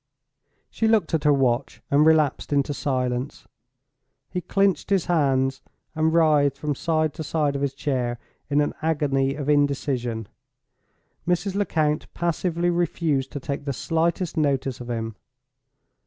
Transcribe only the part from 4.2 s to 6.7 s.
He clinched his hands, and writhed